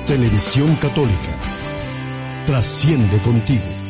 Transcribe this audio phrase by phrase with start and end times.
[0.00, 1.36] Televisión Católica.
[2.46, 3.81] Trasciende contigo.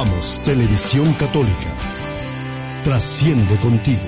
[0.00, 1.74] Vamos, Televisión Católica.
[2.84, 3.98] Trasciende contigo.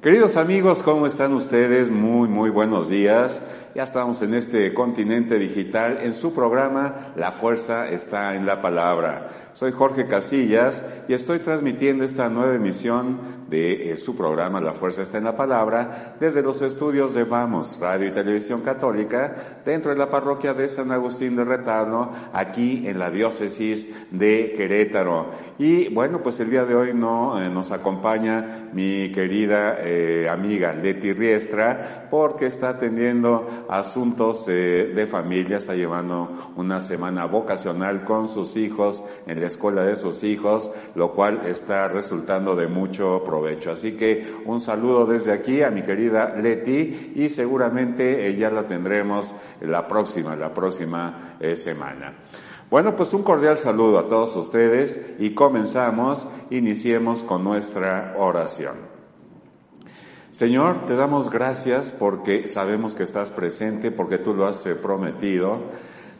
[0.00, 1.90] Queridos amigos, ¿cómo están ustedes?
[1.90, 3.63] Muy, muy buenos días.
[3.74, 9.26] Ya estamos en este continente digital en su programa La Fuerza está en la Palabra.
[9.54, 15.02] Soy Jorge Casillas y estoy transmitiendo esta nueva emisión de eh, su programa La Fuerza
[15.02, 19.96] está en la Palabra desde los estudios de Vamos, Radio y Televisión Católica, dentro de
[19.96, 25.30] la parroquia de San Agustín de Retablo, aquí en la diócesis de Querétaro.
[25.58, 30.74] Y bueno, pues el día de hoy no eh, nos acompaña mi querida eh, amiga
[30.74, 38.56] Leti Riestra porque está atendiendo asuntos de familia, está llevando una semana vocacional con sus
[38.56, 43.70] hijos en la escuela de sus hijos, lo cual está resultando de mucho provecho.
[43.70, 49.34] Así que un saludo desde aquí a mi querida Leti y seguramente ya la tendremos
[49.60, 52.14] la próxima, la próxima eh, semana.
[52.70, 58.93] Bueno, pues un cordial saludo a todos ustedes y comenzamos, iniciemos con nuestra oración.
[60.34, 65.62] Señor, te damos gracias porque sabemos que estás presente, porque tú lo has eh, prometido.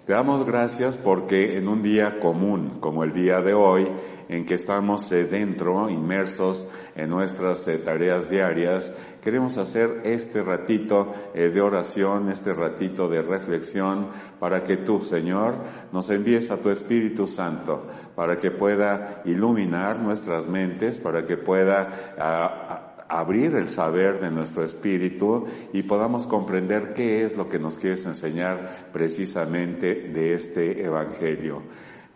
[0.07, 3.89] Te damos gracias porque en un día común como el día de hoy,
[4.29, 11.13] en que estamos eh, dentro, inmersos en nuestras eh, tareas diarias, queremos hacer este ratito
[11.35, 15.57] de oración, este ratito de reflexión, para que tú, Señor,
[15.91, 22.15] nos envíes a tu Espíritu Santo, para que pueda iluminar nuestras mentes, para que pueda
[22.17, 22.84] ah,
[23.19, 28.05] abrir el saber de nuestro espíritu y podamos comprender qué es lo que nos quieres
[28.07, 31.63] enseñar precisamente de este Evangelio.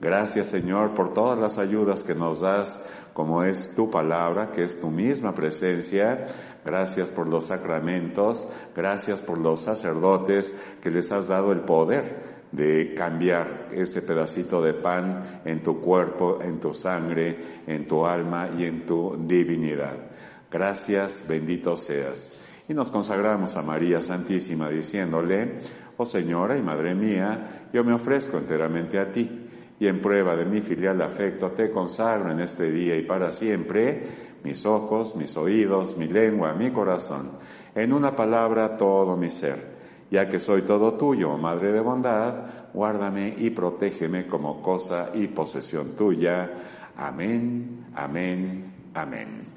[0.00, 2.82] Gracias Señor por todas las ayudas que nos das,
[3.14, 6.26] como es tu palabra, que es tu misma presencia.
[6.64, 12.94] Gracias por los sacramentos, gracias por los sacerdotes que les has dado el poder de
[12.96, 18.64] cambiar ese pedacito de pan en tu cuerpo, en tu sangre, en tu alma y
[18.64, 20.07] en tu divinidad.
[20.50, 22.40] Gracias, bendito seas.
[22.68, 25.58] Y nos consagramos a María Santísima diciéndole,
[25.96, 29.46] oh Señora y Madre mía, yo me ofrezco enteramente a ti
[29.80, 34.04] y en prueba de mi filial afecto te consagro en este día y para siempre
[34.42, 37.32] mis ojos, mis oídos, mi lengua, mi corazón,
[37.74, 39.78] en una palabra todo mi ser.
[40.10, 45.94] Ya que soy todo tuyo, Madre de bondad, guárdame y protégeme como cosa y posesión
[45.94, 46.50] tuya.
[46.96, 49.47] Amén, amén, amén.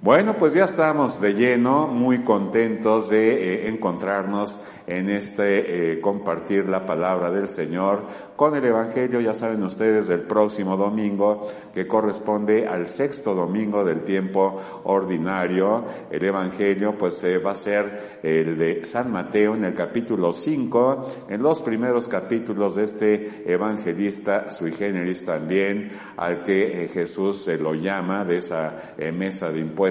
[0.00, 6.68] Bueno, pues ya estamos de lleno, muy contentos de eh, encontrarnos en este eh, compartir
[6.68, 8.04] la palabra del Señor
[8.36, 14.02] con el Evangelio, ya saben ustedes, del próximo domingo, que corresponde al sexto domingo del
[14.02, 15.84] tiempo ordinario.
[16.12, 21.26] El Evangelio pues eh, va a ser el de San Mateo en el capítulo 5,
[21.28, 28.24] en los primeros capítulos de este evangelista sui generis también, al que Jesús lo llama
[28.24, 29.87] de esa mesa de impuestos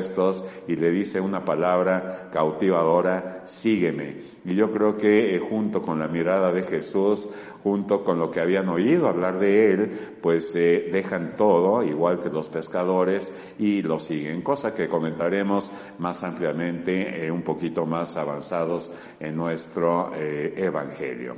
[0.67, 4.17] y le dice una palabra cautivadora, sígueme.
[4.45, 7.29] Y yo creo que junto con la mirada de Jesús,
[7.63, 12.29] junto con lo que habían oído hablar de él, pues eh, dejan todo, igual que
[12.29, 18.91] los pescadores, y lo siguen, cosa que comentaremos más ampliamente, eh, un poquito más avanzados
[19.19, 21.35] en nuestro eh, Evangelio.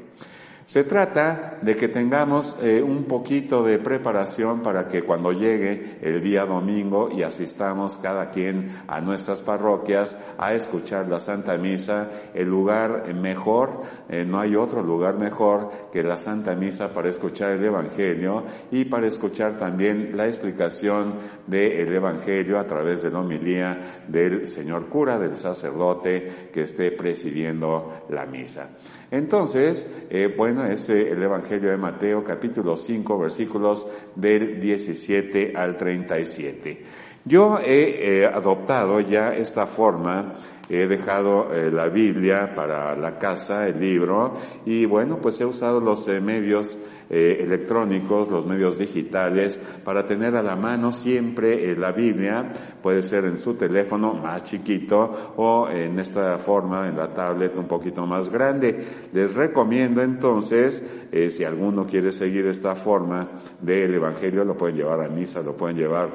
[0.70, 6.22] Se trata de que tengamos eh, un poquito de preparación para que cuando llegue el
[6.22, 12.50] día domingo y asistamos cada quien a nuestras parroquias a escuchar la Santa Misa, el
[12.50, 17.64] lugar mejor, eh, no hay otro lugar mejor que la Santa Misa para escuchar el
[17.64, 21.16] Evangelio y para escuchar también la explicación
[21.48, 28.04] del Evangelio a través de la homilía del señor cura, del sacerdote que esté presidiendo
[28.10, 28.70] la misa.
[29.12, 36.84] Entonces, eh, bueno, es el Evangelio de Mateo capítulo 5 versículos del 17 al 37.
[37.26, 40.36] Yo he adoptado ya esta forma
[40.70, 44.36] he dejado eh, la Biblia para la casa, el libro,
[44.66, 46.78] y bueno, pues he usado los eh, medios
[47.10, 53.26] eh, electrónicos, los medios digitales, para tener a la mano siempre la Biblia, puede ser
[53.26, 58.30] en su teléfono más chiquito o en esta forma, en la tablet un poquito más
[58.30, 58.80] grande.
[59.12, 63.28] Les recomiendo entonces, si alguno quiere seguir esta forma
[63.60, 66.10] del Evangelio, lo pueden llevar a misa, lo pueden llevar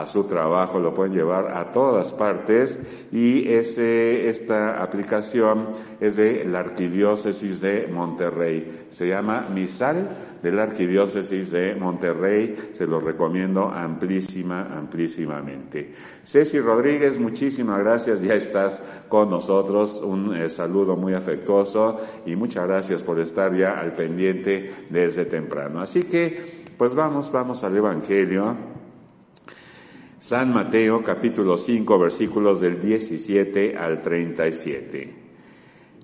[0.00, 2.80] a su trabajo, lo pueden llevar a todas partes
[3.12, 5.68] y ese, esta aplicación
[6.00, 8.86] es de la Arquidiócesis de Monterrey.
[8.90, 12.72] Se llama Misal de la Arquidiócesis de Monterrey.
[12.72, 15.92] Se lo recomiendo amplísima, amplísimamente.
[16.24, 18.20] Ceci Rodríguez, muchísimas gracias.
[18.20, 20.00] Ya estás con nosotros.
[20.00, 25.80] Un eh, saludo muy afectuoso y muchas gracias por estar ya al pendiente desde temprano.
[25.80, 28.73] Así que, pues vamos, vamos al Evangelio.
[30.24, 35.14] San Mateo capítulo 5 versículos del 17 al 37.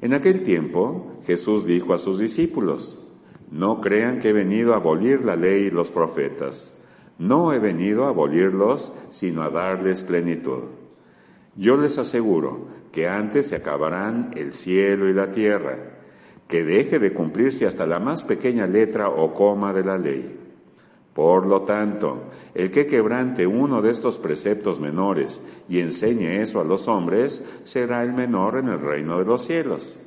[0.03, 3.03] En aquel tiempo Jesús dijo a sus discípulos,
[3.51, 6.83] no crean que he venido a abolir la ley y los profetas.
[7.19, 10.65] No he venido a abolirlos, sino a darles plenitud.
[11.57, 15.79] Yo les aseguro que antes se acabarán el cielo y la tierra,
[16.47, 20.40] que deje de cumplirse hasta la más pequeña letra o coma de la ley.
[21.15, 26.65] Por lo tanto, el que quebrante uno de estos preceptos menores y enseñe eso a
[26.65, 29.99] los hombres, será el menor en el reino de los cielos.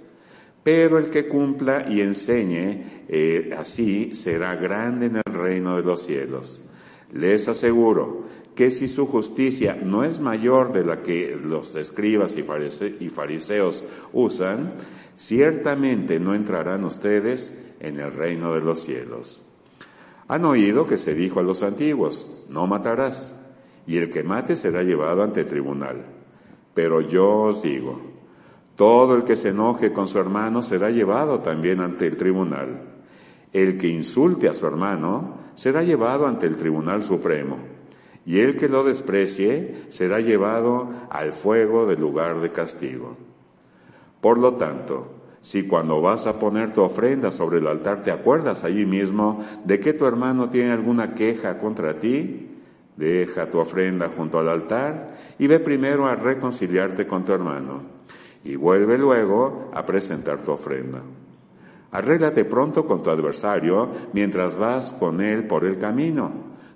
[0.64, 6.04] Pero el que cumpla y enseñe eh, así será grande en el reino de los
[6.04, 6.64] cielos.
[7.12, 8.24] Les aseguro
[8.56, 13.84] que si su justicia no es mayor de la que los escribas y fariseos
[14.14, 14.72] usan,
[15.18, 19.42] ciertamente no entrarán ustedes en el reino de los cielos.
[20.34, 23.36] Han oído que se dijo a los antiguos, no matarás,
[23.86, 26.06] y el que mate será llevado ante tribunal.
[26.74, 28.02] Pero yo os digo,
[28.76, 32.82] todo el que se enoje con su hermano será llevado también ante el tribunal.
[33.52, 37.60] El que insulte a su hermano será llevado ante el tribunal supremo,
[38.26, 43.18] y el que lo desprecie será llevado al fuego del lugar de castigo.
[44.20, 45.13] Por lo tanto,
[45.44, 49.82] si cuando vas a poner tu ofrenda sobre el altar te acuerdas allí mismo de
[49.82, 52.50] que tu hermano tiene alguna queja contra ti,
[52.96, 57.82] deja tu ofrenda junto al altar y ve primero a reconciliarte con tu hermano
[58.46, 61.02] y vuelve luego a presentar tu ofrenda.
[61.92, 66.32] Arréglate pronto con tu adversario mientras vas con él por el camino.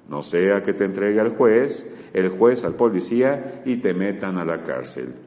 [0.09, 4.43] No sea que te entregue al juez, el juez al policía y te metan a
[4.43, 5.26] la cárcel.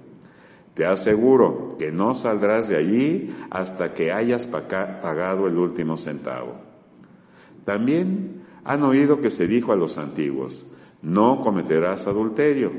[0.74, 6.54] Te aseguro que no saldrás de allí hasta que hayas pagado el último centavo.
[7.64, 10.72] También han oído que se dijo a los antiguos,
[11.02, 12.72] no cometerás adulterio.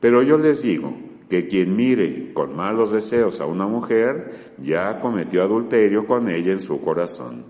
[0.00, 0.94] Pero yo les digo
[1.28, 6.60] que quien mire con malos deseos a una mujer, ya cometió adulterio con ella en
[6.60, 7.44] su corazón.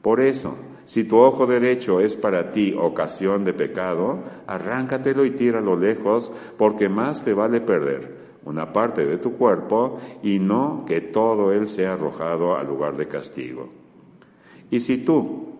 [0.00, 5.76] Por eso, si tu ojo derecho es para ti ocasión de pecado, arráncatelo y tíralo
[5.76, 11.52] lejos, porque más te vale perder una parte de tu cuerpo y no que todo
[11.52, 13.68] él sea arrojado al lugar de castigo.
[14.70, 15.58] Y si tú,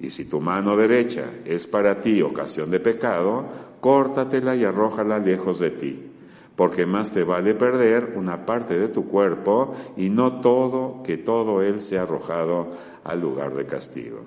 [0.00, 3.46] y si tu mano derecha es para ti ocasión de pecado,
[3.80, 6.10] córtatela y arrójala lejos de ti,
[6.56, 11.62] porque más te vale perder una parte de tu cuerpo y no todo que todo
[11.62, 12.68] él sea arrojado
[13.04, 14.20] al lugar de castigo.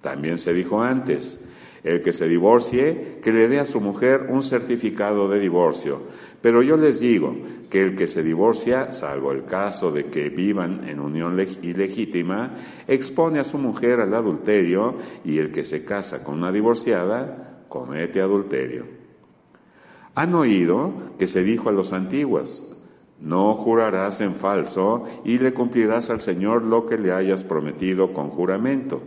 [0.00, 1.40] También se dijo antes,
[1.84, 6.02] el que se divorcie, que le dé a su mujer un certificado de divorcio,
[6.42, 7.36] pero yo les digo
[7.70, 12.56] que el que se divorcia, salvo el caso de que vivan en unión ilegítima,
[12.88, 18.20] expone a su mujer al adulterio y el que se casa con una divorciada comete
[18.20, 18.84] adulterio.
[20.16, 22.76] Han oído que se dijo a los antiguos,
[23.20, 28.30] no jurarás en falso y le cumplirás al Señor lo que le hayas prometido con
[28.30, 29.00] juramento.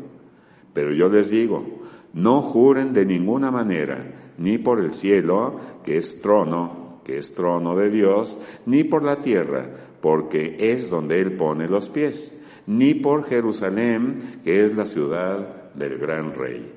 [0.74, 1.75] Pero yo les digo,
[2.16, 7.76] no juren de ninguna manera, ni por el cielo, que es trono que es trono
[7.76, 9.70] de Dios, ni por la tierra,
[10.02, 16.00] porque es donde Él pone los pies, ni por Jerusalén, que es la ciudad del
[16.00, 16.74] gran rey.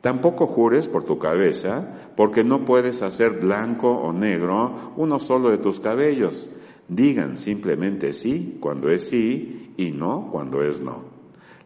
[0.00, 5.58] Tampoco jures por tu cabeza, porque no puedes hacer blanco o negro uno solo de
[5.58, 6.50] tus cabellos.
[6.88, 11.04] Digan simplemente sí cuando es sí y no cuando es no.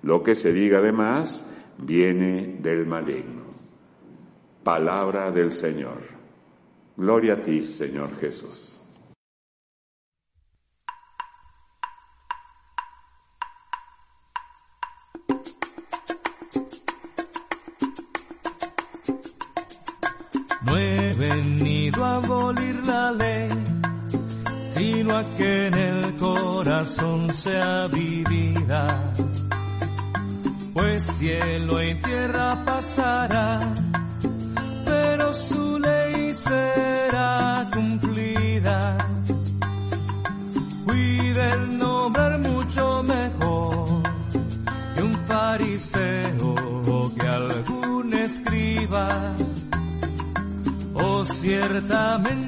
[0.03, 1.47] Lo que se diga además
[1.79, 3.43] viene del maligno.
[4.63, 6.01] Palabra del Señor.
[6.97, 8.79] Gloria a ti, Señor Jesús.
[20.65, 23.49] No he venido a abolir la ley,
[24.63, 29.12] sino a que en el corazón sea vivida.
[30.75, 33.61] Pues cielo y tierra pasará,
[34.87, 38.97] pero su ley será cumplida.
[40.87, 44.03] Cuide el nombre mucho mejor
[44.97, 46.55] que un fariseo
[46.87, 49.35] o que algún escriba
[50.95, 52.42] o ciertamente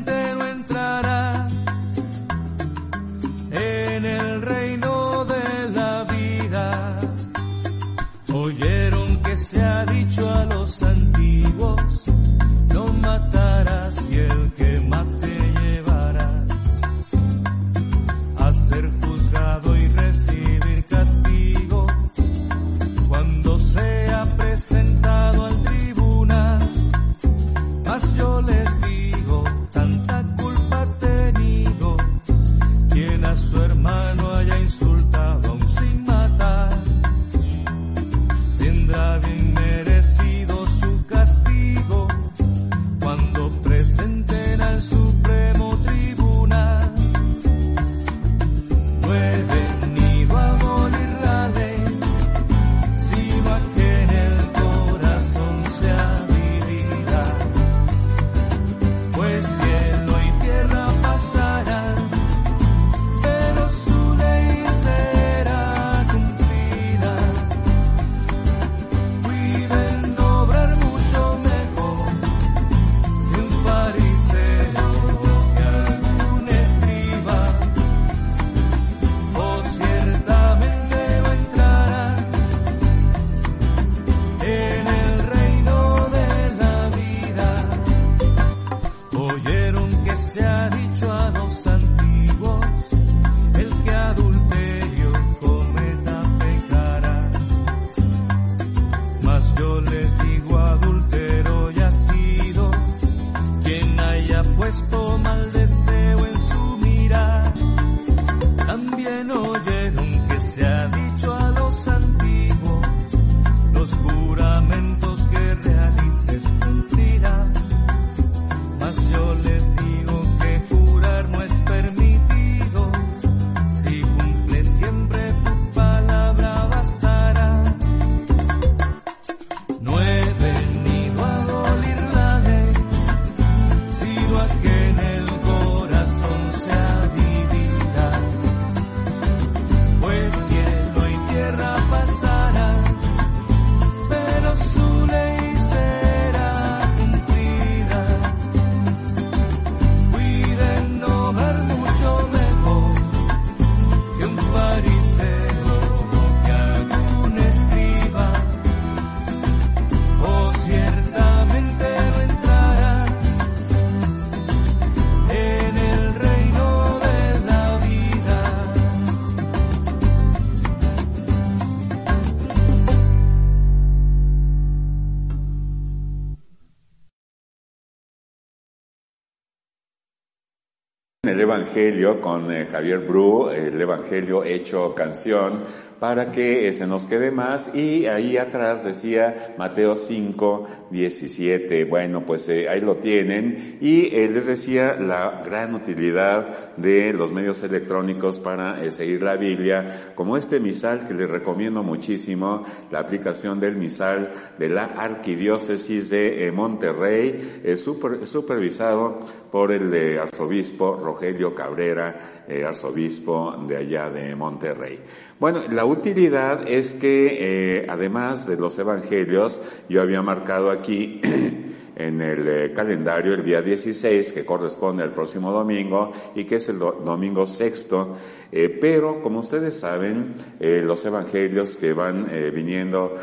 [181.55, 185.65] El Evangelio con eh, Javier Bru, el Evangelio hecho canción,
[185.99, 187.75] para que eh, se nos quede más.
[187.75, 191.85] Y ahí atrás decía Mateo 5, 17.
[191.87, 193.79] Bueno, pues eh, ahí lo tienen.
[193.81, 200.13] Y eh, les decía la gran utilidad de los medios electrónicos para seguir la Biblia,
[200.15, 202.63] como este misal que les recomiendo muchísimo,
[202.93, 211.55] la aplicación del misal de la Arquidiócesis de Monterrey, super- supervisado por el arzobispo Rogelio
[211.65, 215.01] Cabrera, eh, arzobispo de allá de Monterrey.
[215.41, 217.39] Bueno, la utilidad es que
[217.81, 221.23] eh, además de los evangelios, yo había marcado aquí
[221.97, 226.69] en el eh, calendario el día 16, que corresponde al próximo domingo y que es
[226.69, 228.15] el do- domingo sexto,
[228.57, 233.17] Eh, pero, como ustedes saben, eh, los evangelios que van eh, viniendo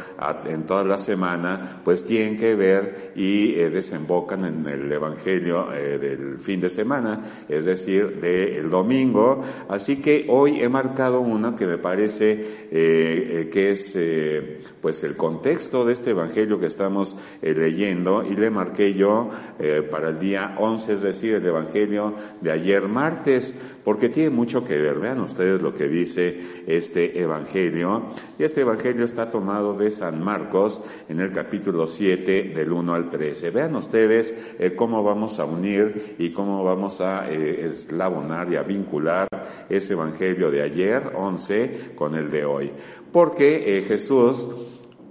[0.43, 6.59] en toda la semana, pues tienen que ver y desembocan en el evangelio del fin
[6.59, 9.41] de semana, es decir, del domingo.
[9.69, 13.97] Así que hoy he marcado uno que me parece que es
[14.81, 19.29] pues el contexto de este evangelio que estamos leyendo y le marqué yo
[19.89, 24.77] para el día 11, es decir, el evangelio de ayer martes, porque tiene mucho que
[24.77, 24.99] ver.
[24.99, 28.03] Vean ustedes lo que dice este Evangelio.
[28.37, 33.09] Y este Evangelio está tomado de San Marcos en el capítulo 7 del 1 al
[33.09, 33.51] 13.
[33.51, 38.63] Vean ustedes eh, cómo vamos a unir y cómo vamos a eh, eslabonar y a
[38.63, 39.27] vincular
[39.69, 42.71] ese Evangelio de ayer, 11, con el de hoy.
[43.11, 44.47] Porque eh, Jesús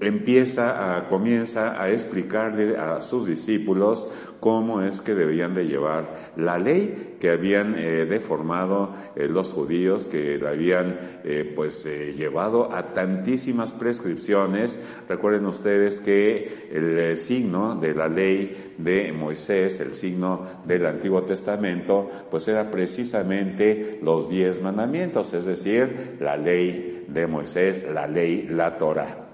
[0.01, 4.09] empieza a, comienza a explicarle a sus discípulos
[4.41, 10.07] cómo es que debían de llevar la ley que habían eh, deformado eh, los judíos,
[10.07, 11.85] que la habían eh, pues
[12.17, 14.81] llevado a tantísimas prescripciones.
[15.09, 22.09] Recuerden ustedes que el signo de la ley de Moisés, el signo del Antiguo Testamento,
[22.31, 28.77] pues era precisamente los diez mandamientos, es decir, la ley de Moisés, la ley, la
[28.79, 29.30] Torah.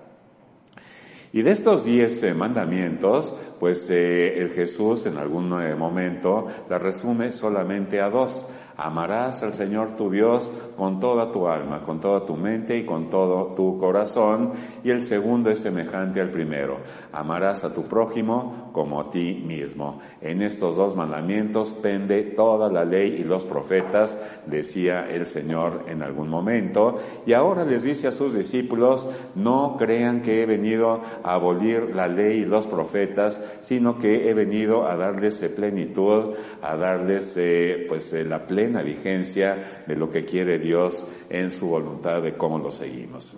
[1.32, 6.78] Y de estos diez eh, mandamientos, pues eh, el Jesús en algún eh, momento la
[6.78, 8.46] resume solamente a dos.
[8.76, 13.08] Amarás al Señor tu Dios con toda tu alma, con toda tu mente y con
[13.08, 14.52] todo tu corazón.
[14.84, 16.78] Y el segundo es semejante al primero.
[17.12, 19.98] Amarás a tu prójimo como a ti mismo.
[20.20, 26.02] En estos dos mandamientos pende toda la ley y los profetas, decía el Señor en
[26.02, 26.98] algún momento.
[27.24, 32.08] Y ahora les dice a sus discípulos, no crean que he venido a abolir la
[32.08, 38.12] ley y los profetas, sino que he venido a darles plenitud, a darles eh, pues
[38.12, 42.72] eh, la plenitud vigencia de lo que quiere Dios en su voluntad de cómo lo
[42.72, 43.34] seguimos.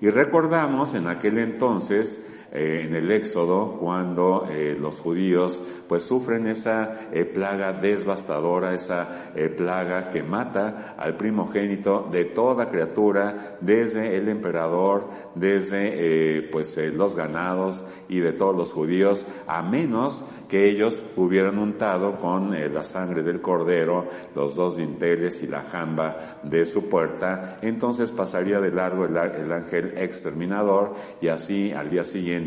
[0.00, 6.46] Y recordamos en aquel entonces eh, en el Éxodo cuando eh, los judíos pues sufren
[6.46, 14.28] esa eh, plaga devastadora, esa plaga que mata al primogénito de toda criatura, desde el
[14.28, 21.58] emperador, desde pues los ganados y de todos los judíos, a menos que ellos hubieran
[21.58, 27.58] untado con la sangre del cordero los dos dinteles y la jamba de su puerta,
[27.62, 32.43] entonces pasaría de largo el ángel exterminador y así al día siguiente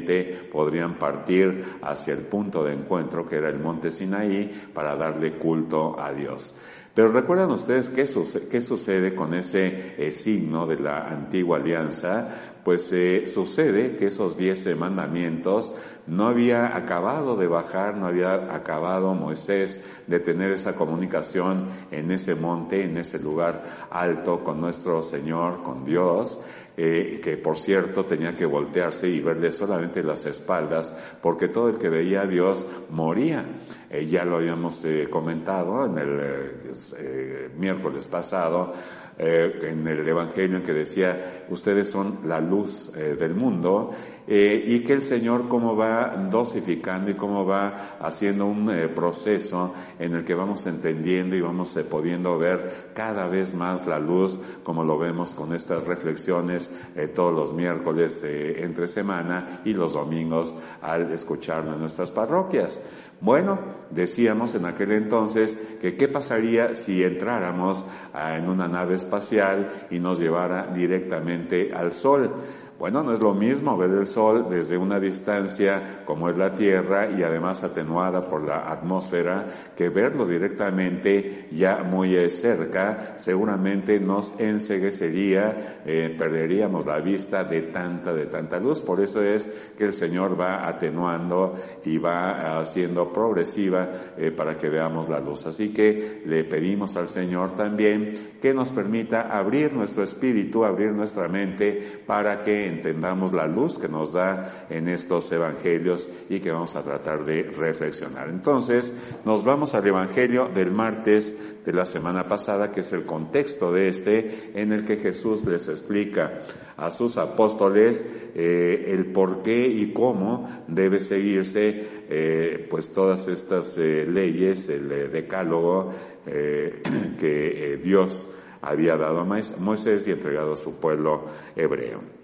[0.51, 5.99] podrían partir hacia el punto de encuentro que era el monte Sinaí para darle culto
[5.99, 6.55] a Dios.
[6.97, 12.27] Pero recuerdan ustedes qué, sucede con ese eh, signo de la antigua alianza,
[12.63, 15.75] pues eh, sucede que esos diez mandamientos
[16.07, 22.33] no había acabado de bajar, no había acabado Moisés de tener esa comunicación en ese
[22.33, 26.39] monte, en ese lugar alto con nuestro Señor, con Dios,
[26.79, 31.79] eh, que por cierto tenía que voltearse y verle solamente las espaldas, porque todo el
[31.79, 33.45] que veía a Dios moría.
[33.89, 38.73] Eh, ya lo habíamos eh, comentado en el miércoles pasado,
[39.17, 43.91] en el Evangelio en que decía, ustedes son la luz del mundo,
[44.27, 50.25] y que el Señor cómo va dosificando y cómo va haciendo un proceso en el
[50.25, 55.31] que vamos entendiendo y vamos pudiendo ver cada vez más la luz, como lo vemos
[55.31, 61.73] con estas reflexiones eh, todos los miércoles eh, entre semana y los domingos al escucharlo
[61.73, 62.81] en nuestras parroquias.
[63.19, 63.57] Bueno,
[63.89, 69.99] decíamos en aquel entonces que qué pasaría si entráramos ah, en una nave espacial y
[69.99, 72.31] nos llevara directamente al Sol.
[72.79, 77.09] Bueno, no es lo mismo ver el Sol desde una distancia como es la Tierra
[77.09, 84.39] y además atenuada por la atmósfera que verlo directamente ya muy eh, cerca seguramente nos
[84.39, 88.81] enseguecería, eh, perderíamos la vista de tanta, de tanta luz.
[88.81, 94.69] Por eso es que el Señor va atenuando y va haciendo progresiva eh, para que
[94.69, 95.47] veamos la luz.
[95.47, 101.27] Así que le pedimos al Señor también que nos permita abrir nuestro espíritu, abrir nuestra
[101.27, 106.75] mente para que entendamos la luz que nos da en estos evangelios y que vamos
[106.75, 108.29] a tratar de reflexionar.
[108.29, 108.93] Entonces,
[109.25, 113.89] nos vamos al evangelio del martes de la semana pasada, que es el contexto de
[113.89, 116.39] este, en el que Jesús les explica
[116.77, 123.77] a sus apóstoles eh, el por qué y cómo debe seguirse eh, pues todas estas
[123.77, 125.89] eh, leyes, el decálogo
[126.27, 128.29] que Dios
[128.61, 129.23] había dado a
[129.59, 131.25] Moisés y entregado a su pueblo
[131.55, 132.16] hebreo.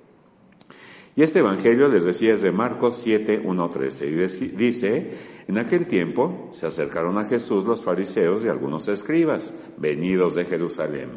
[1.15, 4.07] Y este Evangelio, les decía, es de Marcos 7, 1, 13.
[4.07, 5.11] Y dice,
[5.47, 11.09] en aquel tiempo se acercaron a Jesús los fariseos y algunos escribas, venidos de Jerusalén.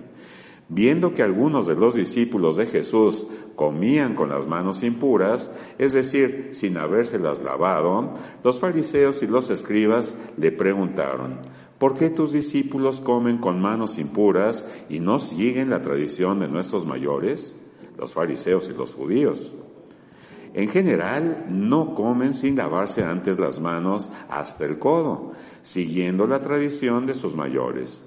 [0.69, 6.51] Viendo que algunos de los discípulos de Jesús comían con las manos impuras, es decir,
[6.53, 8.13] sin habérselas lavado,
[8.45, 11.39] los fariseos y los escribas le preguntaron,
[11.79, 16.85] ¿por qué tus discípulos comen con manos impuras y no siguen la tradición de nuestros
[16.85, 17.57] mayores,
[17.97, 19.55] los fariseos y los judíos?
[20.57, 27.05] En general, no comen sin lavarse antes las manos hasta el codo, siguiendo la tradición
[27.05, 28.01] de sus mayores.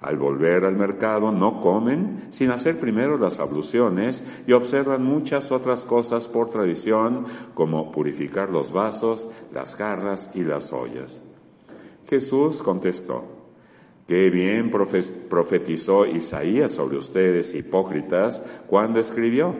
[0.00, 5.84] Al volver al mercado no comen sin hacer primero las abluciones y observan muchas otras
[5.84, 11.22] cosas por tradición, como purificar los vasos, las jarras y las ollas.
[12.08, 13.22] Jesús contestó,
[14.08, 19.54] Qué bien profetizó Isaías sobre ustedes, hipócritas, cuando escribió,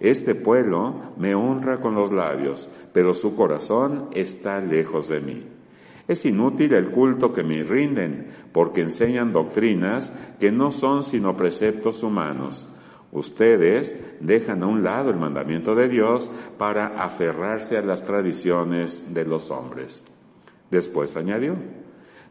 [0.00, 5.46] este pueblo me honra con los labios, pero su corazón está lejos de mí.
[6.06, 12.02] Es inútil el culto que me rinden, porque enseñan doctrinas que no son sino preceptos
[12.02, 12.68] humanos.
[13.12, 19.24] Ustedes dejan a un lado el mandamiento de Dios para aferrarse a las tradiciones de
[19.24, 20.04] los hombres.
[20.70, 21.54] Después añadió,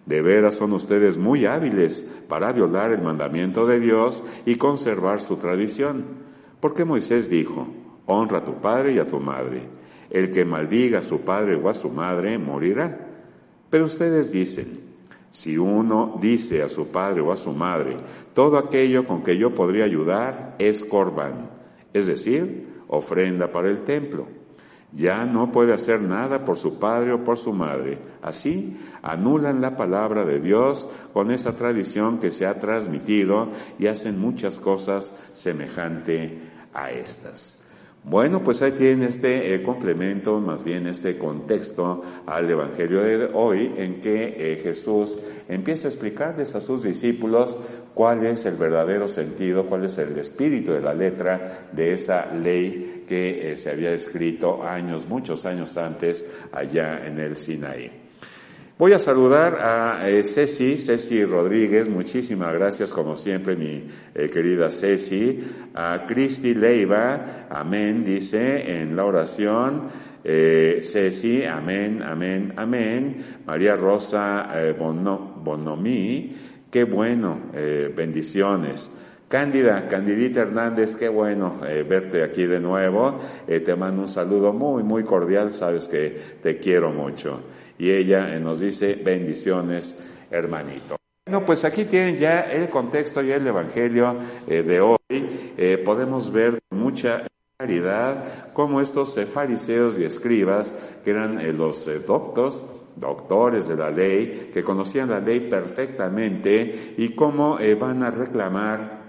[0.05, 5.37] de veras son ustedes muy hábiles para violar el mandamiento de Dios y conservar su
[5.37, 6.23] tradición
[6.63, 7.67] porque Moisés dijo,
[8.05, 9.63] honra a tu padre y a tu madre.
[10.09, 13.05] El que maldiga a su padre o a su madre morirá.
[13.69, 14.67] Pero ustedes dicen,
[15.29, 17.97] si uno dice a su padre o a su madre,
[18.33, 21.49] todo aquello con que yo podría ayudar es corbán,
[21.91, 24.25] es decir, ofrenda para el templo.
[24.95, 27.97] Ya no puede hacer nada por su padre o por su madre.
[28.21, 34.19] Así anulan la palabra de Dios con esa tradición que se ha transmitido y hacen
[34.19, 36.39] muchas cosas semejante
[36.73, 37.62] a estas.
[38.05, 43.73] Bueno, pues ahí tienen este eh, complemento, más bien este contexto al Evangelio de hoy,
[43.77, 47.57] en que eh, Jesús empieza a explicarles a sus discípulos
[47.93, 53.05] cuál es el verdadero sentido, cuál es el espíritu de la letra de esa ley
[53.07, 58.02] que eh, se había escrito años, muchos años antes, allá en el Sinaí.
[58.75, 64.71] Voy a saludar a eh, Ceci, Ceci Rodríguez, muchísimas gracias como siempre mi eh, querida
[64.71, 65.41] Ceci,
[65.75, 69.83] a Cristi Leiva, amén, dice en la oración,
[70.23, 76.35] eh, Ceci, amén, amén, amén, María Rosa Bonomí,
[76.71, 77.51] qué bueno,
[77.95, 78.91] bendiciones.
[79.27, 83.17] Cándida, Candidita Hernández, qué bueno verte aquí de nuevo.
[83.47, 87.41] te mando un saludo muy, muy cordial, sabes que te quiero mucho
[87.83, 89.99] y ella eh, nos dice bendiciones,
[90.31, 90.95] hermanito.
[91.25, 94.15] Bueno, pues aquí tienen ya el contexto y el Evangelio
[94.47, 94.97] eh, de hoy.
[95.09, 102.65] Eh, podemos ver mucha claridad cómo estos fariseos y escribas, que eran los doctos,
[102.95, 109.02] doctores de la ley, que conocían la ley perfectamente y cómo van a reclamar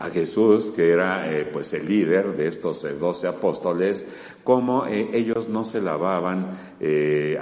[0.00, 4.06] a Jesús, que era eh, pues el líder de estos eh, doce apóstoles,
[4.42, 6.58] como eh, ellos no se lavaban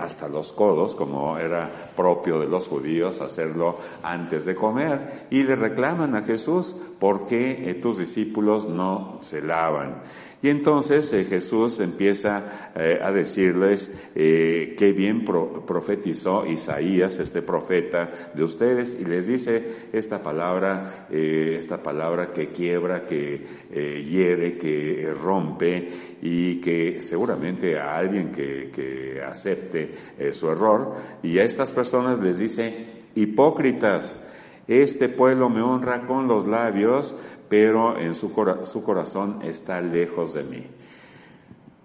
[0.01, 5.55] hasta los codos, como era propio de los judíos hacerlo antes de comer, y le
[5.55, 10.03] reclaman a Jesús, ¿por qué tus discípulos no se lavan?
[10.41, 18.13] Y entonces eh, Jesús empieza eh, a decirles eh, qué bien profetizó Isaías, este profeta
[18.35, 25.89] de ustedes, y les dice esta palabra, esta palabra que quiebra, que hiere, que rompe
[26.23, 29.93] y que seguramente a alguien que, que acepte
[30.33, 34.23] su error, y a estas personas les dice, hipócritas,
[34.69, 37.17] este pueblo me honra con los labios,
[37.49, 38.33] pero en su,
[38.63, 40.67] su corazón está lejos de mí.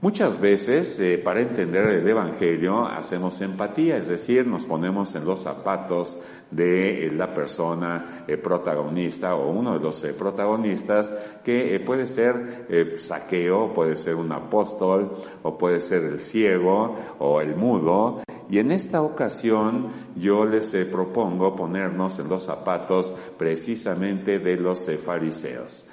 [0.03, 5.43] Muchas veces, eh, para entender el Evangelio, hacemos empatía, es decir, nos ponemos en los
[5.43, 6.17] zapatos
[6.51, 13.73] de eh, la persona eh, protagonista o uno de los protagonistas, que puede ser saqueo,
[13.73, 18.23] puede ser un apóstol, o puede ser el ciego o el mudo.
[18.49, 19.87] Y en esta ocasión
[20.17, 25.85] yo les propongo ponernos en los zapatos precisamente de los fariseos.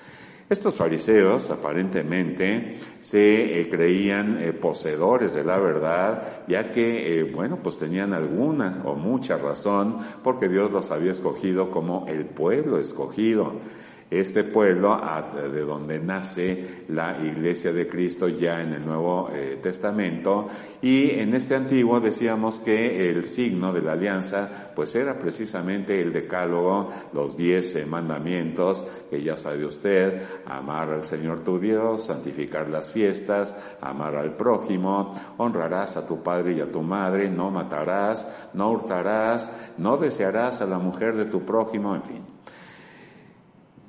[0.50, 7.60] Estos fariseos aparentemente se eh, creían eh, poseedores de la verdad, ya que, eh, bueno,
[7.62, 13.60] pues tenían alguna o mucha razón porque Dios los había escogido como el pueblo escogido.
[14.10, 15.00] Este pueblo
[15.34, 20.48] de donde nace la iglesia de Cristo ya en el Nuevo eh, Testamento
[20.82, 26.12] y en este antiguo decíamos que el signo de la alianza pues era precisamente el
[26.12, 32.68] decálogo, los diez eh, mandamientos que ya sabe usted, amar al Señor tu Dios, santificar
[32.68, 38.26] las fiestas, amar al prójimo, honrarás a tu padre y a tu madre, no matarás,
[38.54, 42.39] no hurtarás, no desearás a la mujer de tu prójimo, en fin.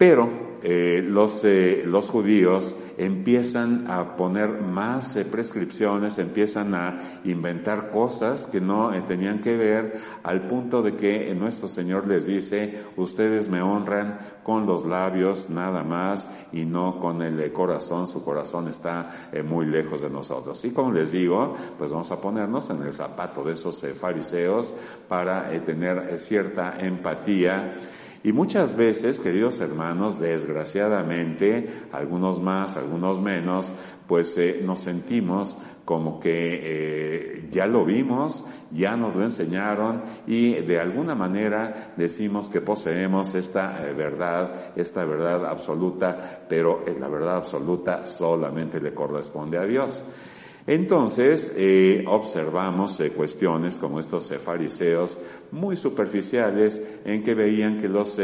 [0.02, 0.28] Pero
[0.64, 8.48] eh, los, eh, los, judíos empiezan a poner más eh, prescripciones, empiezan a inventar cosas
[8.48, 13.62] que no tenían que ver, al punto de que nuestro Señor les dice, ustedes me
[13.62, 19.68] honran con los labios nada más y no con el corazón, su corazón está muy
[19.68, 20.66] lejos de nosotros.
[20.66, 24.74] Y como les digo, pues vamos a ponernos en el zapato de esos fariseos
[25.08, 27.76] para tener cierta empatía
[28.24, 33.72] y muchas veces, queridos hermanos, desgraciadamente, algunos más, algunos menos,
[34.08, 40.54] pues eh, nos sentimos como que eh, ya lo vimos, ya nos lo enseñaron y
[40.54, 47.38] de alguna manera decimos que poseemos esta eh, verdad, esta verdad absoluta, pero la verdad
[47.38, 50.06] absoluta solamente le corresponde a Dios.
[50.72, 55.18] Entonces, eh, observamos eh, cuestiones como estos eh, fariseos
[55.52, 58.18] muy superficiales en que veían que los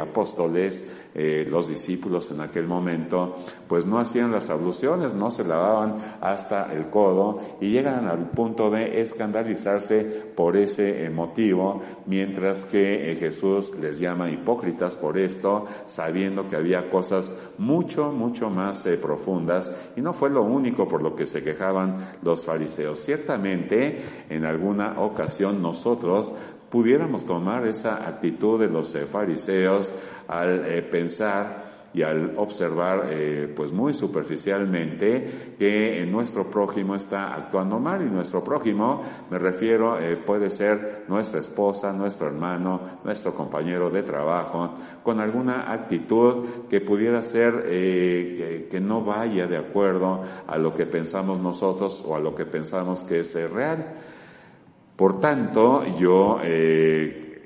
[0.00, 0.82] apóstoles,
[1.14, 3.36] los discípulos en aquel momento,
[3.68, 8.70] pues no hacían las abluciones, no se lavaban hasta el codo y llegan al punto
[8.70, 10.02] de escandalizarse
[10.34, 17.30] por ese motivo, mientras que Jesús les llama hipócritas por esto, sabiendo que había cosas
[17.58, 22.44] mucho, mucho más profundas y no fue lo único por lo que se quejaron los
[22.44, 22.98] fariseos.
[22.98, 23.98] Ciertamente,
[24.28, 26.32] en alguna ocasión nosotros
[26.74, 29.92] pudiéramos tomar esa actitud de los eh, fariseos
[30.26, 31.62] al eh, pensar
[31.94, 38.42] y al observar eh, pues muy superficialmente que nuestro prójimo está actuando mal y nuestro
[38.42, 45.20] prójimo me refiero eh, puede ser nuestra esposa, nuestro hermano, nuestro compañero de trabajo con
[45.20, 51.38] alguna actitud que pudiera ser eh, que no vaya de acuerdo a lo que pensamos
[51.38, 53.94] nosotros o a lo que pensamos que es real.
[54.96, 56.40] Por tanto, yo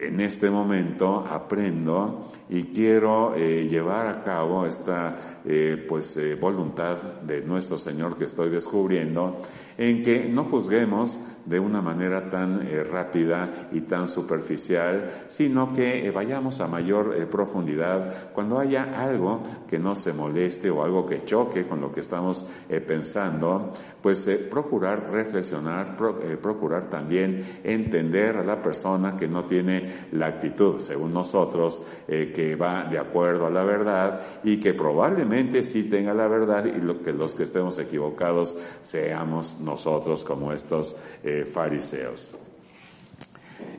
[0.00, 6.98] en este momento aprendo y quiero eh, llevar a cabo esta eh, pues eh, voluntad
[7.22, 9.38] de nuestro Señor que estoy descubriendo
[9.78, 16.60] en que no juzguemos de una manera tan rápida y tan superficial, sino que vayamos
[16.60, 21.80] a mayor profundidad cuando haya algo que no se moleste o algo que choque con
[21.80, 22.44] lo que estamos
[22.86, 30.80] pensando, pues procurar reflexionar, procurar también entender a la persona que no tiene la actitud,
[30.80, 36.26] según nosotros, que va de acuerdo a la verdad y que probablemente sí tenga la
[36.26, 42.36] verdad y lo, que los que estemos equivocados seamos nosotros como estos eh, fariseos.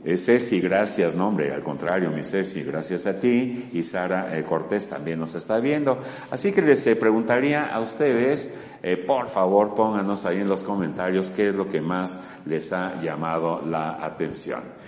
[0.04, 3.70] Eh, Ceci, gracias, nombre, al contrario, mi Ceci, gracias a ti.
[3.74, 6.00] Y Sara eh, Cortés también nos está viendo.
[6.32, 8.58] Así que les preguntaría a ustedes,
[9.06, 13.62] por favor, pónganos ahí en los comentarios qué es lo que más les ha llamado
[13.66, 14.79] la atención.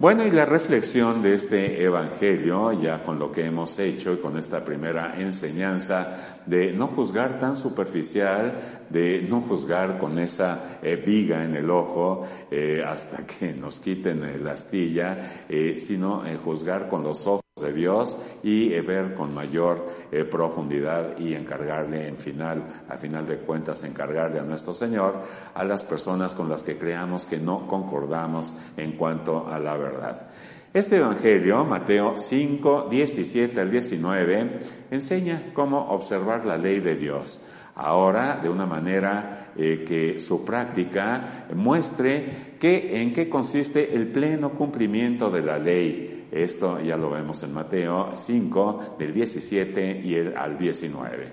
[0.00, 4.38] Bueno, y la reflexión de este Evangelio, ya con lo que hemos hecho y con
[4.38, 11.44] esta primera enseñanza de no juzgar tan superficial, de no juzgar con esa eh, viga
[11.44, 17.26] en el ojo eh, hasta que nos quiten la astilla, eh, sino juzgar con los
[17.26, 22.96] ojos de Dios y eh, ver con mayor eh, profundidad y encargarle en final, a
[22.96, 25.20] final de cuentas, encargarle a nuestro Señor
[25.54, 30.28] a las personas con las que creamos que no concordamos en cuanto a la verdad.
[30.74, 34.58] Este Evangelio, Mateo 5, 17 al 19,
[34.90, 37.40] enseña cómo observar la ley de Dios.
[37.78, 44.50] Ahora, de una manera eh, que su práctica muestre que, en qué consiste el pleno
[44.50, 50.58] cumplimiento de la ley esto ya lo vemos en Mateo 5, del 17 y al
[50.58, 51.32] 19.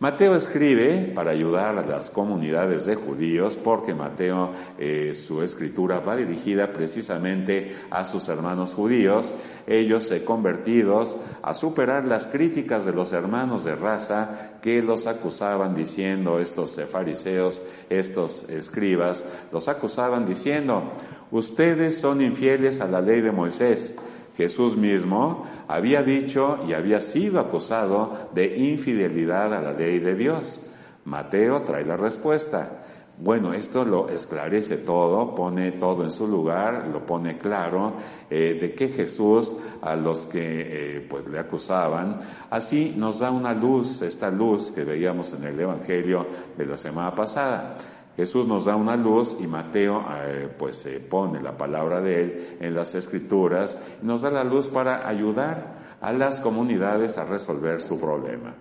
[0.00, 6.14] Mateo escribe para ayudar a las comunidades de judíos porque Mateo, eh, su escritura va
[6.14, 9.34] dirigida precisamente a sus hermanos judíos,
[9.66, 16.38] ellos convertidos a superar las críticas de los hermanos de raza que los acusaban diciendo,
[16.38, 20.92] estos fariseos, estos escribas, los acusaban diciendo,
[21.32, 23.96] ustedes son infieles a la ley de Moisés
[24.38, 30.70] Jesús mismo había dicho y había sido acusado de infidelidad a la ley de Dios.
[31.06, 32.84] Mateo trae la respuesta.
[33.20, 37.94] Bueno, esto lo esclarece todo, pone todo en su lugar, lo pone claro
[38.30, 43.54] eh, de que Jesús a los que eh, pues le acusaban, así nos da una
[43.54, 47.76] luz, esta luz que veíamos en el Evangelio de la semana pasada.
[48.18, 52.56] Jesús nos da una luz y Mateo eh, pues se pone la palabra de él
[52.58, 57.80] en las escrituras y nos da la luz para ayudar a las comunidades a resolver
[57.80, 58.54] su problema.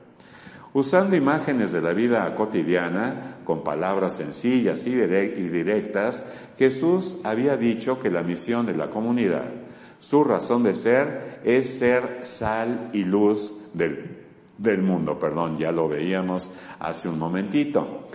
[0.75, 8.11] Usando imágenes de la vida cotidiana, con palabras sencillas y directas, Jesús había dicho que
[8.11, 9.45] la misión de la comunidad,
[9.99, 14.17] su razón de ser, es ser sal y luz del,
[14.59, 15.17] del mundo.
[15.17, 18.05] Perdón, ya lo veíamos hace un momentito.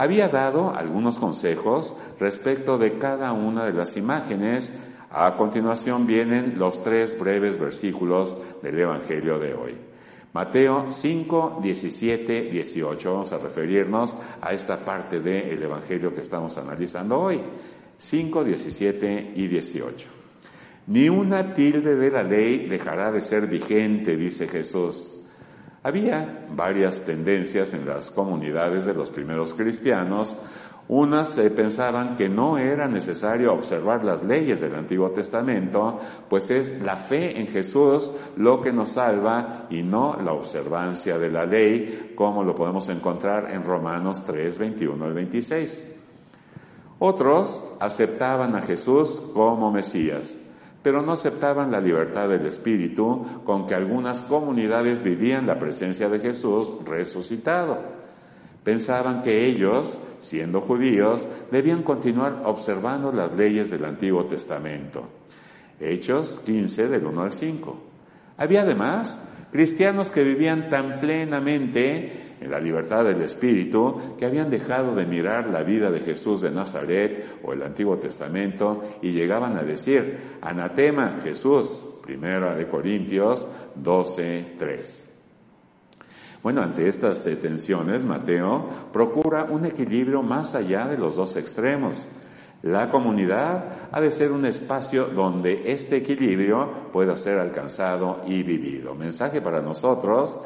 [0.00, 4.72] Había dado algunos consejos respecto de cada una de las imágenes.
[5.10, 9.76] A continuación vienen los tres breves versículos del Evangelio de hoy.
[10.32, 13.12] Mateo 5, 17, 18.
[13.12, 17.42] Vamos a referirnos a esta parte del Evangelio que estamos analizando hoy.
[17.98, 20.08] 5, 17 y 18.
[20.86, 25.19] Ni una tilde de la ley dejará de ser vigente, dice Jesús.
[25.82, 30.36] Había varias tendencias en las comunidades de los primeros cristianos
[30.92, 36.82] unas eh, pensaban que no era necesario observar las leyes del Antiguo Testamento, pues es
[36.82, 42.12] la fe en Jesús lo que nos salva y no la observancia de la ley,
[42.16, 45.92] como lo podemos encontrar en Romanos 3, 21 al 26.
[46.98, 50.49] Otros aceptaban a Jesús como Mesías,
[50.82, 56.20] pero no aceptaban la libertad del Espíritu con que algunas comunidades vivían la presencia de
[56.20, 57.78] Jesús resucitado.
[58.64, 65.08] Pensaban que ellos, siendo judíos, debían continuar observando las leyes del Antiguo Testamento.
[65.78, 67.80] Hechos 15 del 1 al 5.
[68.36, 74.94] Había además cristianos que vivían tan plenamente en la libertad del Espíritu que habían dejado
[74.94, 79.62] de mirar la vida de Jesús de Nazaret o el Antiguo Testamento y llegaban a
[79.62, 85.04] decir, anatema Jesús, primera de Corintios 12, 3.
[86.42, 92.08] Bueno, ante estas tensiones, Mateo procura un equilibrio más allá de los dos extremos.
[92.62, 98.94] La comunidad ha de ser un espacio donde este equilibrio pueda ser alcanzado y vivido.
[98.94, 100.40] Mensaje para nosotros,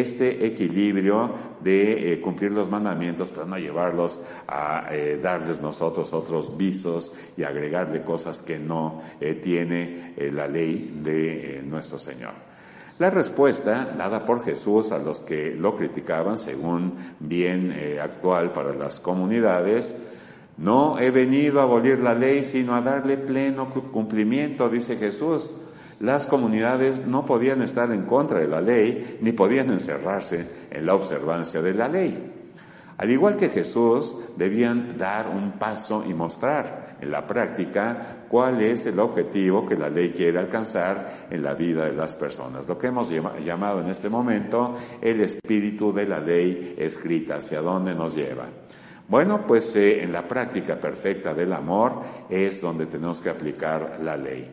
[0.00, 1.30] este equilibrio
[1.62, 7.42] de eh, cumplir los mandamientos, pero no llevarlos a eh, darles nosotros otros visos y
[7.42, 9.02] agregarle cosas que no
[9.42, 12.54] tiene la ley de nuestro Señor.
[12.96, 18.72] La respuesta dada por Jesús a los que lo criticaban, según bien eh, actual para
[18.72, 19.96] las comunidades,
[20.58, 25.54] no he venido a abolir la ley, sino a darle pleno cumplimiento, dice Jesús.
[26.00, 30.94] Las comunidades no podían estar en contra de la ley, ni podían encerrarse en la
[30.94, 32.32] observancia de la ley.
[32.96, 38.86] Al igual que Jesús, debían dar un paso y mostrar en la práctica cuál es
[38.86, 42.68] el objetivo que la ley quiere alcanzar en la vida de las personas.
[42.68, 47.94] Lo que hemos llamado en este momento el espíritu de la ley escrita, hacia dónde
[47.94, 48.46] nos lleva.
[49.08, 54.16] Bueno, pues eh, en la práctica perfecta del amor es donde tenemos que aplicar la
[54.16, 54.50] ley.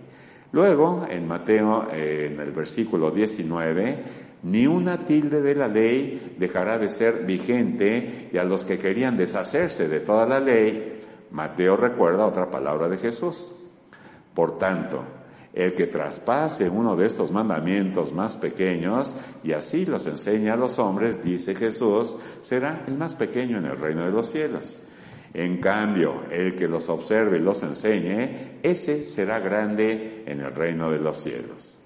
[0.54, 4.04] Luego, en Mateo, eh, en el versículo 19,
[4.44, 9.16] ni una tilde de la ley dejará de ser vigente y a los que querían
[9.16, 11.00] deshacerse de toda la ley,
[11.32, 13.52] Mateo recuerda otra palabra de Jesús.
[14.34, 15.04] Por tanto,
[15.54, 20.80] el que traspase uno de estos mandamientos más pequeños y así los enseña a los
[20.80, 24.78] hombres, dice Jesús, será el más pequeño en el reino de los cielos.
[25.34, 30.91] En cambio, el que los observe y los enseñe, ese será grande en el reino
[30.91, 31.78] de los cielos.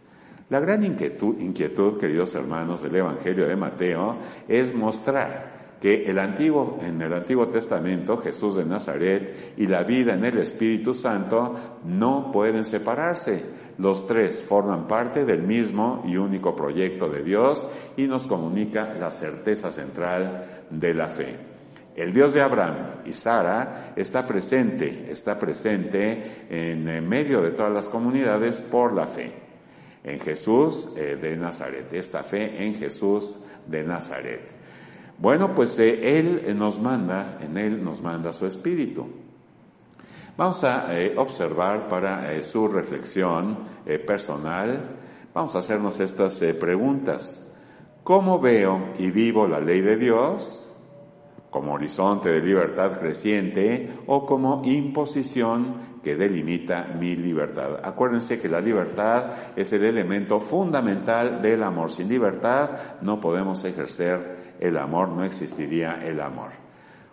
[0.49, 7.01] La gran inquietud, queridos hermanos, del Evangelio de Mateo es mostrar que el antiguo, en
[7.01, 12.65] el Antiguo Testamento Jesús de Nazaret y la vida en el Espíritu Santo no pueden
[12.65, 13.43] separarse.
[13.77, 17.67] Los tres forman parte del mismo y único proyecto de Dios
[17.97, 21.54] y nos comunica la certeza central de la fe.
[21.95, 27.87] El Dios de Abraham y Sara está presente, está presente en medio de todas las
[27.87, 29.45] comunidades por la fe
[30.05, 34.41] en Jesús eh, de Nazaret, esta fe en Jesús de Nazaret.
[35.17, 39.07] Bueno, pues eh, Él nos manda, en Él nos manda su Espíritu.
[40.37, 43.57] Vamos a eh, observar para su reflexión
[44.05, 44.97] personal,
[45.33, 47.41] vamos a hacernos estas preguntas.
[48.03, 50.74] ¿Cómo veo y vivo la ley de Dios?
[51.55, 57.79] Como horizonte de libertad creciente o como imposición que delimita mi libertad.
[57.81, 61.93] Acuérdense que la libertad es el elemento fundamental del amor.
[61.93, 66.49] Sin libertad no podemos ejercer el amor, no existiría el amor.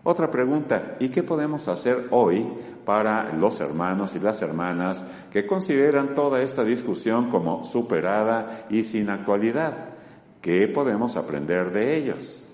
[0.02, 2.44] Otra pregunta, ¿y qué podemos hacer hoy
[2.84, 9.08] para los hermanos y las hermanas que consideran toda esta discusión como superada y sin
[9.08, 9.90] actualidad?
[10.40, 12.48] ¿Qué podemos aprender de ellos?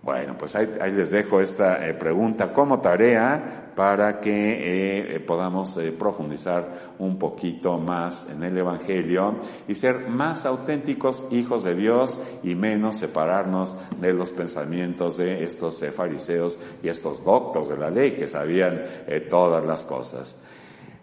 [0.00, 5.78] Bueno, pues ahí, les dejo esta eh, pregunta como tarea para que eh, eh, podamos
[5.98, 9.36] profundizar un poquito más en el Evangelio
[9.66, 15.84] y ser más auténticos hijos de Dios y menos separarnos de los pensamientos de estos
[15.94, 18.84] fariseos y estos doctos de la ley que sabían
[19.28, 20.38] todas las cosas.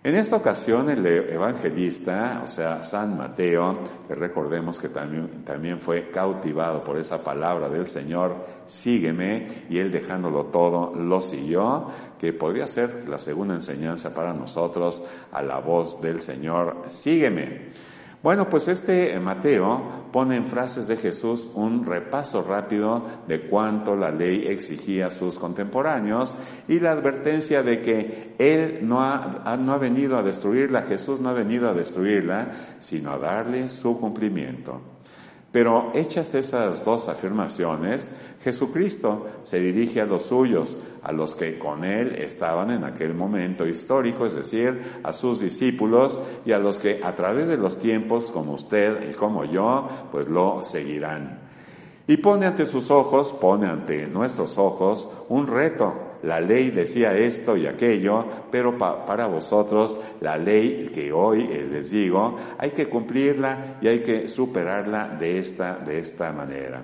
[0.06, 6.12] En esta ocasión el evangelista, o sea, San Mateo, que recordemos que también, también fue
[6.12, 8.36] cautivado por esa palabra del Señor,
[8.68, 11.88] sígueme, y él dejándolo todo, lo siguió,
[12.20, 15.02] que podría ser la segunda enseñanza para nosotros
[15.32, 17.95] a la voz del Señor, sígueme.
[18.26, 24.10] Bueno, pues este Mateo pone en frases de Jesús un repaso rápido de cuánto la
[24.10, 26.36] ley exigía a sus contemporáneos
[26.68, 31.30] y la advertencia de que Él no ha, no ha venido a destruirla, Jesús no
[31.30, 34.95] ha venido a destruirla, sino a darle su cumplimiento.
[35.56, 38.12] Pero hechas esas dos afirmaciones,
[38.44, 43.66] Jesucristo se dirige a los suyos, a los que con él estaban en aquel momento
[43.66, 48.32] histórico, es decir, a sus discípulos y a los que a través de los tiempos,
[48.32, 51.40] como usted y como yo, pues lo seguirán.
[52.06, 55.94] Y pone ante sus ojos, pone ante nuestros ojos un reto,
[56.26, 61.92] la ley decía esto y aquello, pero para vosotros la ley que hoy eh, les
[61.92, 66.82] digo, hay que cumplirla y hay que superarla de esta, de esta manera.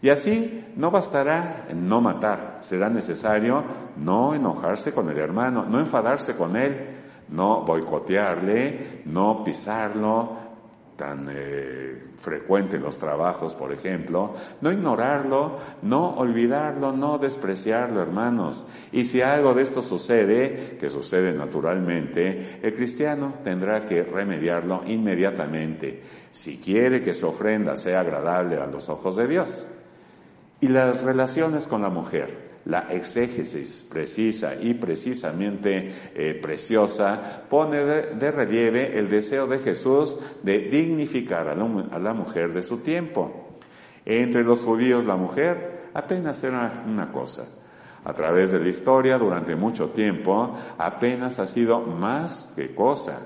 [0.00, 3.64] Y así no bastará no matar, será necesario
[3.96, 6.76] no enojarse con el hermano, no enfadarse con él,
[7.28, 10.45] no boicotearle, no pisarlo,
[10.96, 18.66] tan eh, frecuente en los trabajos, por ejemplo, no ignorarlo, no olvidarlo, no despreciarlo, hermanos.
[18.92, 26.02] Y si algo de esto sucede, que sucede naturalmente, el cristiano tendrá que remediarlo inmediatamente,
[26.30, 29.66] si quiere que su ofrenda sea agradable a los ojos de Dios.
[30.60, 38.30] Y las relaciones con la mujer la exégesis precisa y precisamente eh, preciosa pone de,
[38.30, 43.58] relieve el deseo de Jesús de dignificar a la, mujer de su tiempo.
[44.04, 47.46] Entre los judíos la mujer apenas era una cosa.
[48.04, 53.18] A través de la historia, durante mucho tiempo, apenas ha sido más que cosa.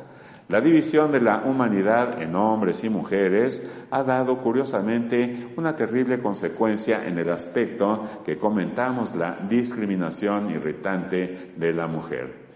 [0.50, 7.06] La división de la humanidad en hombres y mujeres ha dado curiosamente una terrible consecuencia
[7.06, 12.50] en el aspecto que comentamos, la discriminación irritante de la mujer.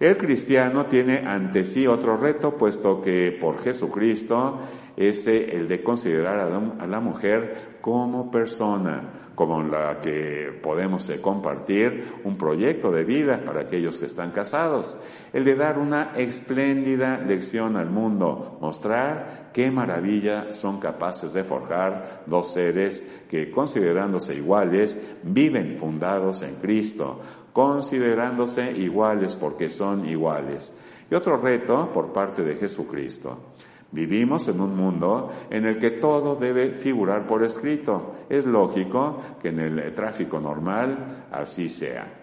[0.00, 4.58] El cristiano tiene ante sí otro reto, puesto que por Jesucristo
[5.00, 12.04] es el de considerar a la mujer como persona, como la que podemos eh, compartir
[12.24, 14.98] un proyecto de vida para aquellos que están casados,
[15.32, 22.24] el de dar una espléndida lección al mundo, mostrar qué maravilla son capaces de forjar
[22.26, 27.18] dos seres que considerándose iguales viven fundados en Cristo,
[27.54, 30.78] considerándose iguales porque son iguales.
[31.10, 33.49] Y otro reto por parte de Jesucristo
[33.92, 38.14] Vivimos en un mundo en el que todo debe figurar por escrito.
[38.28, 42.20] Es lógico que en el tráfico normal así sea.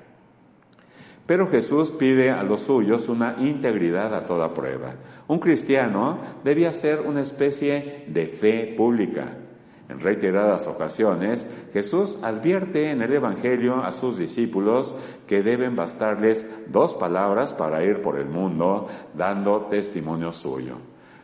[1.25, 4.95] Pero Jesús pide a los suyos una integridad a toda prueba.
[5.27, 9.33] Un cristiano debía ser una especie de fe pública.
[9.89, 14.95] En reiteradas ocasiones, Jesús advierte en el Evangelio a sus discípulos
[15.27, 20.75] que deben bastarles dos palabras para ir por el mundo dando testimonio suyo.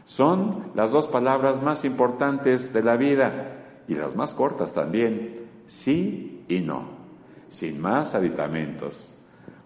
[0.05, 6.43] Son las dos palabras más importantes de la vida y las más cortas también, sí
[6.47, 6.87] y no,
[7.49, 9.13] sin más aditamentos.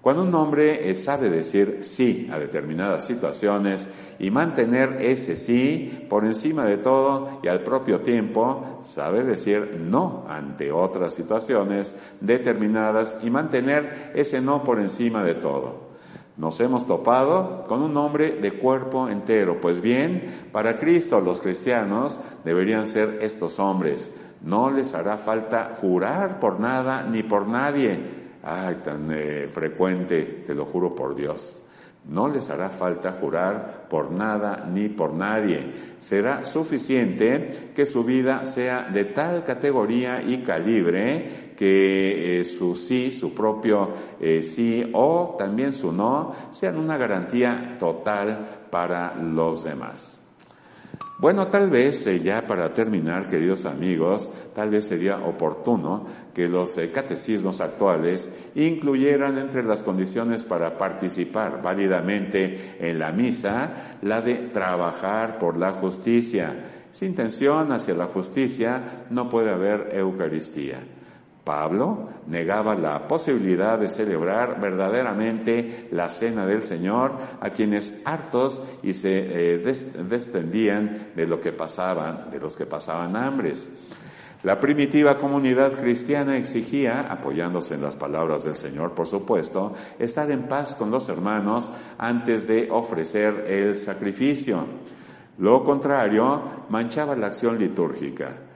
[0.02, 6.64] Cuando un hombre sabe decir sí a determinadas situaciones y mantener ese sí por encima
[6.64, 14.14] de todo y al propio tiempo sabe decir no ante otras situaciones determinadas y mantener
[14.16, 15.87] ese no por encima de todo.
[16.38, 19.60] Nos hemos topado con un hombre de cuerpo entero.
[19.60, 24.16] Pues bien, para Cristo los cristianos deberían ser estos hombres.
[24.44, 28.00] No les hará falta jurar por nada ni por nadie.
[28.44, 31.67] Ay, tan eh, frecuente, te lo juro por Dios.
[32.10, 35.74] No les hará falta jurar por nada ni por nadie.
[36.00, 43.12] Será suficiente que su vida sea de tal categoría y calibre que eh, su sí,
[43.12, 43.92] su propio
[44.22, 50.17] eh, sí o también su no sean una garantía total para los demás.
[51.20, 56.06] Bueno, tal vez ya para terminar, queridos amigos, tal vez sería oportuno
[56.36, 63.98] que los eh, catecismos actuales incluyeran entre las condiciones para participar válidamente en la misa
[64.04, 66.54] la de trabajar por la justicia.
[66.92, 70.97] Sin tensión hacia la justicia no puede haber Eucaristía.
[71.48, 78.94] Pablo negaba la posibilidad de celebrar verdaderamente la cena del Señor a quienes hartos y
[78.94, 83.70] se eh, descendían de lo que pasaban, de los que pasaban hambres.
[84.44, 90.50] La primitiva comunidad cristiana exigía, apoyándose en las palabras del Señor, por supuesto, estar en
[90.50, 94.66] paz con los hermanos antes de ofrecer el sacrificio.
[95.38, 98.47] Lo contrario manchaba la acción litúrgica.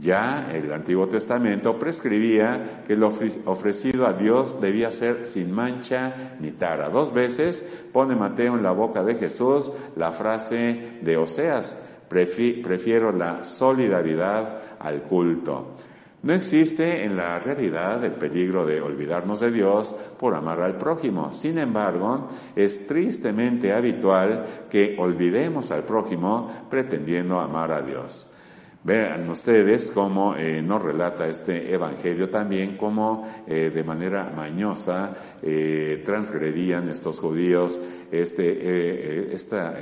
[0.00, 3.08] Ya el Antiguo Testamento prescribía que lo
[3.44, 6.88] ofrecido a Dios debía ser sin mancha ni tara.
[6.88, 13.44] Dos veces pone Mateo en la boca de Jesús la frase de Oseas, prefiero la
[13.44, 15.76] solidaridad al culto.
[16.22, 21.34] No existe en la realidad el peligro de olvidarnos de Dios por amar al prójimo.
[21.34, 28.34] Sin embargo, es tristemente habitual que olvidemos al prójimo pretendiendo amar a Dios.
[28.82, 35.12] Vean ustedes cómo eh, nos relata este Evangelio también, cómo eh, de manera mañosa
[35.42, 37.78] eh, transgredían estos judíos
[38.10, 39.76] este, esta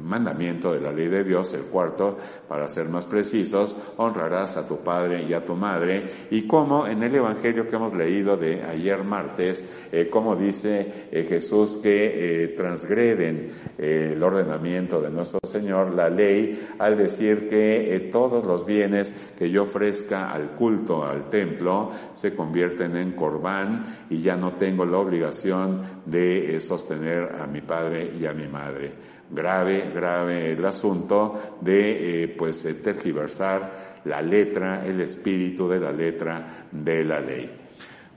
[0.00, 2.16] mandamiento de la ley de Dios, el cuarto,
[2.48, 7.02] para ser más precisos, honrarás a tu padre y a tu madre, y como en
[7.02, 12.48] el Evangelio que hemos leído de ayer martes, eh, como dice eh, Jesús que eh,
[12.48, 19.50] transgreden el ordenamiento de nuestro Señor, la ley, al decir que todos los bienes que
[19.50, 24.98] yo ofrezca al culto, al templo, se convierten en corbán y ya no tengo la
[24.98, 28.92] obligación de sostener a mi padre y a mi madre.
[29.30, 35.92] Grave, grave el asunto de eh, pues eh, tergiversar la letra, el espíritu de la
[35.92, 37.50] letra de la ley.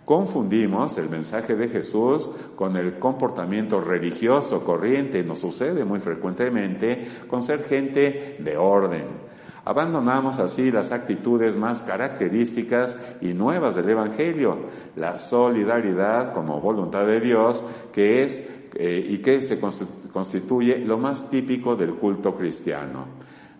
[0.05, 7.43] Confundimos el mensaje de Jesús con el comportamiento religioso corriente, nos sucede muy frecuentemente con
[7.43, 9.26] ser gente de orden.
[9.67, 14.59] Abandonamos así las actitudes más características y nuevas del Evangelio,
[14.95, 21.29] la solidaridad como voluntad de Dios, que es eh, y que se constituye lo más
[21.29, 23.07] típico del culto cristiano.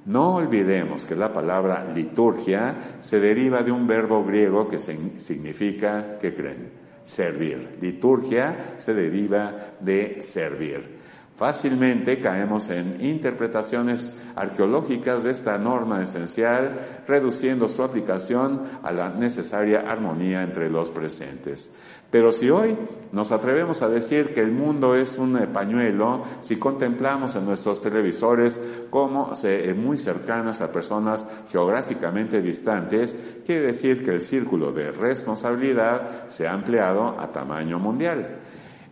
[0.06, 6.34] No olvidemos que la palabra liturgia se deriva de un verbo griego que significa, ¿qué
[6.34, 6.72] creen?
[7.04, 7.80] Servir.
[7.82, 10.97] Liturgia se deriva de servir.
[11.38, 19.82] Fácilmente caemos en interpretaciones arqueológicas de esta norma esencial, reduciendo su aplicación a la necesaria
[19.82, 21.76] armonía entre los presentes.
[22.10, 22.76] Pero si hoy
[23.12, 28.60] nos atrevemos a decir que el mundo es un pañuelo, si contemplamos en nuestros televisores
[28.90, 33.16] como se, eh, muy cercanas a personas geográficamente distantes,
[33.46, 38.40] quiere decir que el círculo de responsabilidad se ha ampliado a tamaño mundial.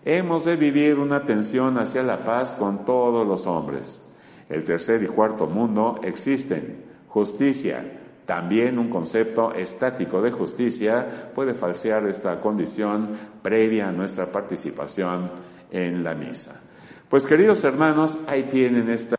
[0.05, 4.03] Hemos de vivir una tensión hacia la paz con todos los hombres.
[4.47, 6.85] El tercer y cuarto mundo existen.
[7.07, 7.83] Justicia,
[8.27, 13.09] también un concepto estático de justicia puede falsear esta condición
[13.41, 15.31] previa a nuestra participación
[15.71, 16.61] en la misa.
[17.09, 19.15] Pues queridos hermanos, ahí tienen esta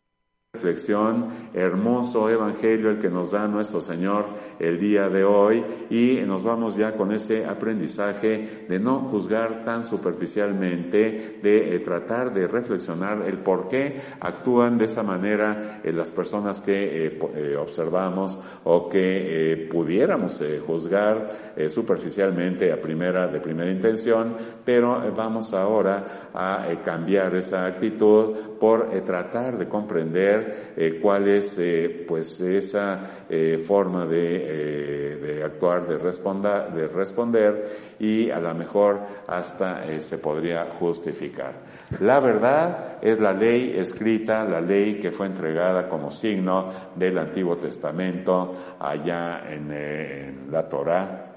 [0.66, 4.26] reflexión, hermoso evangelio el que nos da nuestro Señor
[4.58, 5.64] el día de hoy.
[5.90, 12.34] Y nos vamos ya con ese aprendizaje de no juzgar tan superficialmente, de eh, tratar
[12.34, 18.36] de reflexionar el por qué actúan de esa manera eh, las personas que eh, observamos
[18.64, 27.34] o que pudiéramos juzgar superficialmente a primera, de primera intención, pero vamos ahora a cambiar
[27.34, 35.42] esa actitud por tratar de comprender eh, cuál es eh, pues esa eh, forma de,
[35.44, 41.52] actuar, de responder y a lo mejor hasta se podría justificar.
[42.00, 47.56] La verdad es la ley escrita, la ley que fue entregada como signo del Antiguo
[47.56, 51.32] Testamento allá en, en la Torá,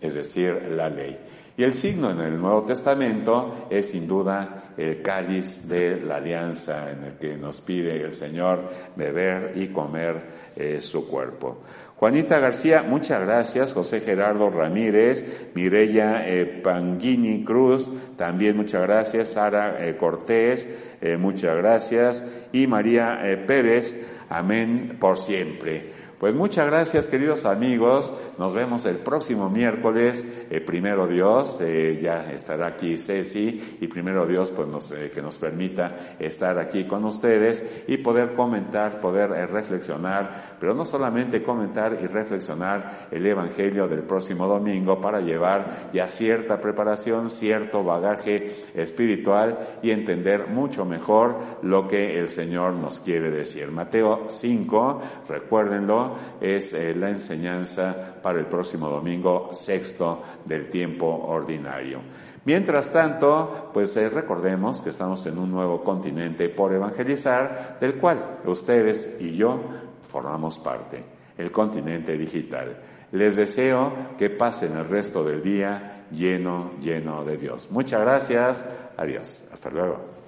[0.00, 1.18] es decir, la ley.
[1.60, 6.90] Y el signo en el Nuevo Testamento es sin duda el cáliz de la alianza
[6.90, 10.22] en el que nos pide el Señor beber y comer
[10.56, 11.58] eh, su cuerpo.
[11.96, 13.74] Juanita García, muchas gracias.
[13.74, 19.28] José Gerardo Ramírez, Mirella eh, Panguini Cruz, también muchas gracias.
[19.28, 20.66] Sara eh, Cortés,
[21.18, 22.24] muchas gracias.
[22.52, 25.90] Y María Pérez, amén por siempre.
[26.20, 32.30] Pues muchas gracias queridos amigos, nos vemos el próximo miércoles, eh, primero Dios, eh, ya
[32.30, 37.06] estará aquí Ceci y primero Dios pues nos, eh, que nos permita estar aquí con
[37.06, 44.02] ustedes y poder comentar, poder reflexionar, pero no solamente comentar y reflexionar el Evangelio del
[44.02, 51.88] próximo domingo para llevar ya cierta preparación, cierto bagaje espiritual y entender mucho mejor lo
[51.88, 53.70] que el Señor nos quiere decir.
[53.70, 56.09] Mateo 5, recuérdenlo,
[56.40, 62.00] es eh, la enseñanza para el próximo domingo sexto del tiempo ordinario.
[62.44, 68.40] Mientras tanto, pues eh, recordemos que estamos en un nuevo continente por evangelizar, del cual
[68.44, 69.60] ustedes y yo
[70.00, 71.04] formamos parte,
[71.36, 72.76] el continente digital.
[73.12, 77.70] Les deseo que pasen el resto del día lleno, lleno de Dios.
[77.70, 78.66] Muchas gracias.
[78.96, 79.48] Adiós.
[79.52, 80.19] Hasta luego.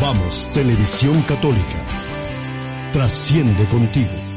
[0.00, 1.84] Vamos, Televisión Católica.
[2.92, 4.27] Trasciende contigo.